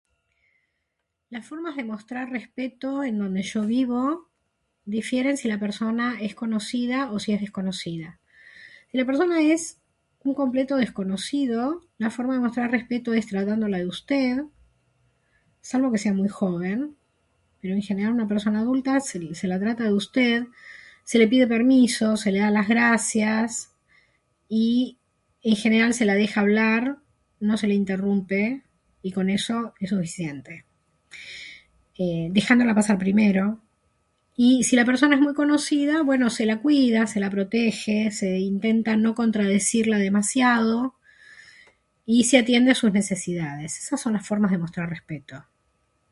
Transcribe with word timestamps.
"Las 1.29 1.45
formas 1.45 1.75
de 1.75 1.83
mostrar 1.83 2.29
respeto 2.29 3.03
en 3.03 3.19
donde 3.19 3.43
yo 3.43 3.65
vivo 3.65 4.29
difieren 4.85 5.37
si 5.37 5.47
la 5.47 5.59
persona 5.59 6.17
es 6.19 6.35
conocida 6.35 7.11
o 7.11 7.19
si 7.19 7.33
es 7.33 7.41
desconocida. 7.41 8.19
Si 8.91 8.97
la 8.97 9.05
persona 9.05 9.41
es 9.41 9.77
un 10.23 10.33
completo 10.33 10.75
desconocido 10.77 11.81
la 11.97 12.09
forma 12.11 12.33
de 12.33 12.39
mostrar 12.41 12.71
respeto 12.71 13.13
es 13.13 13.27
tratándola 13.27 13.77
de 13.77 13.87
""usted"", 13.87 14.41
salvo 15.61 15.91
que 15.91 15.97
sea 15.99 16.13
muy 16.13 16.27
joven, 16.27 16.95
pero 17.61 17.75
en 17.75 17.81
general 17.81 18.11
a 18.13 18.15
una 18.15 18.27
persona 18.27 18.59
adulta 18.59 18.99
se 18.99 19.21
(se) 19.35 19.47
la 19.47 19.59
trata 19.59 19.83
de 19.85 19.93
usted, 19.93 20.45
se 21.03 21.17
le 21.19 21.27
pide 21.27 21.47
permiso, 21.47 22.17
se 22.17 22.31
le 22.31 22.39
da 22.39 22.51
las 22.51 22.67
gracias. 22.67 23.69
Y, 24.53 24.97
en 25.43 25.55
general, 25.55 25.93
se 25.93 26.05
la 26.05 26.13
deja 26.15 26.41
hablar, 26.41 26.97
no 27.39 27.55
se 27.57 27.67
la 27.67 27.73
interrumpe 27.73 28.63
y 29.01 29.11
con 29.13 29.29
eso, 29.29 29.73
es 29.79 29.89
suficiente... 29.91 30.65
eh... 31.97 32.27
dejándola 32.31 32.75
pasar 32.75 32.97
primero... 32.97 33.61
Y 34.35 34.63
si 34.65 34.75
la 34.75 34.85
persona 34.85 35.15
es 35.15 35.21
muy 35.21 35.33
conocida, 35.33 36.01
bueno, 36.03 36.29
se 36.29 36.45
la 36.45 36.59
cuida, 36.61 37.07
se 37.07 37.21
la 37.21 37.29
protege, 37.29 38.11
se 38.11 38.39
intenta 38.39 38.97
no 38.97 39.15
contradecirla 39.15 39.97
demasiado 39.99 40.95
y 42.05 42.25
se 42.25 42.37
atiende 42.39 42.71
a 42.71 42.75
sus 42.75 42.91
necesidades. 42.91 43.77
Esas 43.79 44.01
son 44.01 44.13
las 44.13 44.25
formas 44.27 44.51
de 44.51 44.57
mostrar 44.57 44.89
respeto." 44.89 45.45